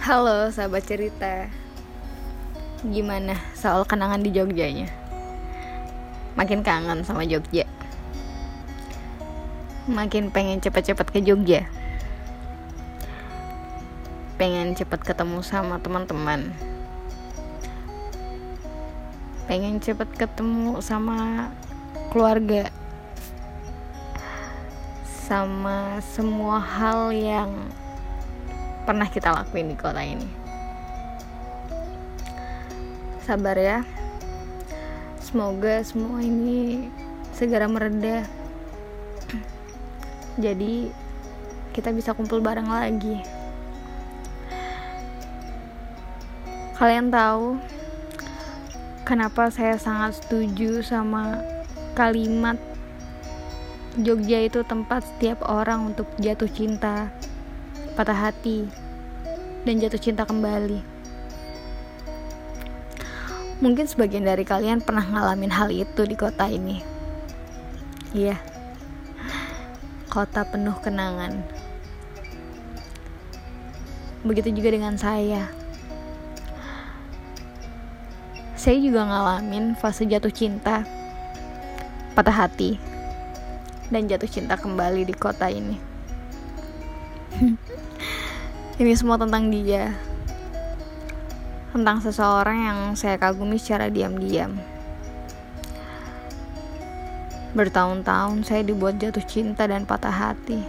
[0.00, 1.52] Halo sahabat cerita.
[2.88, 4.88] Gimana soal kenangan di Jogjanya?
[6.40, 7.68] Makin kangen sama Jogja.
[9.84, 11.68] Makin pengen cepet-cepet ke Jogja.
[14.40, 16.48] Pengen cepet ketemu sama teman-teman.
[19.52, 21.52] Pengen cepet ketemu sama
[22.08, 22.72] keluarga.
[25.04, 27.52] Sama semua hal yang
[28.90, 30.26] pernah kita lakuin di kota ini.
[33.22, 33.86] Sabar ya.
[35.22, 36.90] Semoga semua ini
[37.30, 38.26] segera mereda.
[40.42, 40.90] Jadi
[41.70, 43.22] kita bisa kumpul bareng lagi.
[46.74, 47.62] Kalian tahu
[49.06, 51.38] kenapa saya sangat setuju sama
[51.94, 52.58] kalimat
[54.02, 57.14] Jogja itu tempat setiap orang untuk jatuh cinta
[58.00, 58.64] patah hati,
[59.64, 60.80] dan jatuh cinta kembali.
[63.60, 66.80] Mungkin sebagian dari kalian pernah ngalamin hal itu di kota ini.
[68.16, 68.40] Iya,
[70.08, 71.44] kota penuh kenangan.
[74.24, 75.52] Begitu juga dengan saya.
[78.56, 80.84] Saya juga ngalamin fase jatuh cinta,
[82.16, 82.76] patah hati,
[83.92, 85.76] dan jatuh cinta kembali di kota ini.
[88.80, 89.92] Ini semua tentang dia.
[91.68, 94.56] Tentang seseorang yang saya kagumi secara diam-diam.
[97.52, 100.64] Bertahun-tahun saya dibuat jatuh cinta dan patah hati.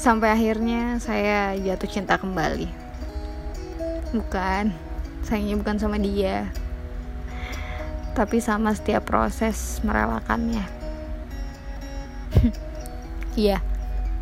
[0.00, 2.72] Sampai akhirnya saya jatuh cinta kembali.
[4.16, 4.72] Bukan,
[5.28, 6.48] sayangnya bukan sama dia.
[8.16, 10.64] Tapi sama setiap proses merelakannya.
[13.34, 13.58] Iya,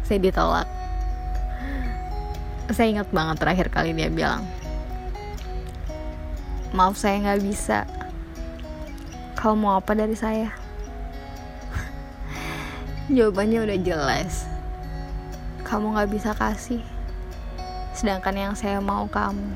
[0.09, 0.82] saya ditolak
[2.73, 4.45] saya ingat banget terakhir kali dia bilang
[6.73, 7.85] maaf saya nggak bisa.
[9.37, 10.49] Kau mau apa dari saya?
[13.17, 14.49] Jawabannya udah jelas.
[15.69, 16.81] Kamu nggak bisa kasih
[17.93, 19.53] sedangkan yang saya mau kamu.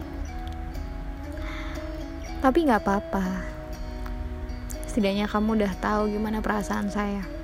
[2.44, 3.25] Tapi nggak apa-apa.
[4.84, 7.36] Setidaknya kamu udah tahu gimana perasaan saya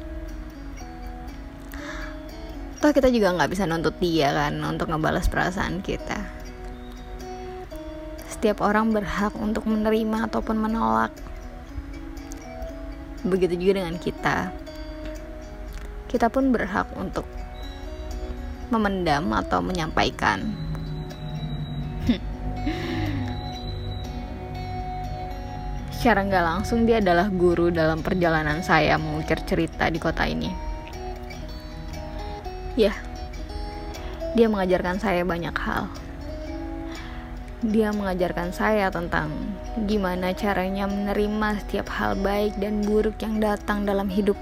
[2.83, 6.19] toh kita juga nggak bisa nuntut dia kan untuk ngebalas perasaan kita?
[8.27, 11.15] Setiap orang berhak untuk menerima ataupun menolak.
[13.23, 14.51] Begitu juga dengan kita.
[16.11, 17.23] Kita pun berhak untuk
[18.75, 20.43] memendam atau menyampaikan.
[26.03, 30.72] Secara nggak langsung dia adalah guru dalam perjalanan saya mengukir cerita di kota ini
[32.73, 32.97] Ya,
[34.33, 35.93] dia mengajarkan saya banyak hal.
[37.61, 39.29] Dia mengajarkan saya tentang
[39.85, 44.41] gimana caranya menerima setiap hal baik dan buruk yang datang dalam hidup.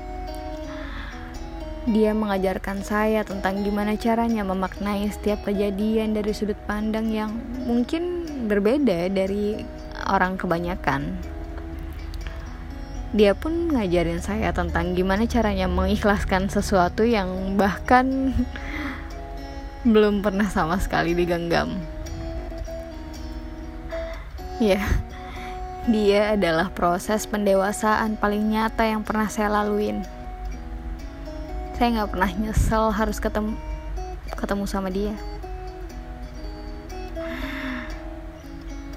[1.90, 7.34] Dia mengajarkan saya tentang gimana caranya memaknai setiap kejadian dari sudut pandang yang
[7.66, 9.66] mungkin berbeda dari
[10.06, 11.18] orang kebanyakan
[13.10, 18.30] dia pun ngajarin saya tentang gimana caranya mengikhlaskan sesuatu yang bahkan
[19.90, 21.74] belum pernah sama sekali digenggam.
[24.62, 24.84] Ya,
[25.90, 30.06] dia adalah proses pendewasaan paling nyata yang pernah saya laluin.
[31.74, 33.58] Saya nggak pernah nyesel harus ketemu
[34.38, 35.16] ketemu sama dia.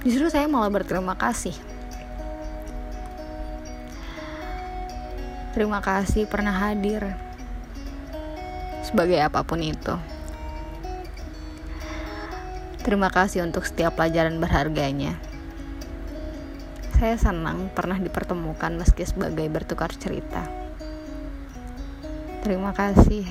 [0.03, 1.72] Justru saya malah berterima kasih
[5.53, 7.14] Terima kasih pernah hadir
[8.81, 9.96] sebagai apa pun itu.
[12.82, 15.14] Terima kasih untuk setiap pelajaran berharganya.
[16.97, 20.41] Saya senang pernah dipertemukan meski sebagai bertukar cerita.
[22.41, 23.23] Terima kasih